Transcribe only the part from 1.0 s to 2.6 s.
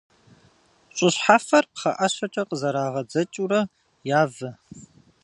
щхьэфэр пхъэӏэщэкӏэ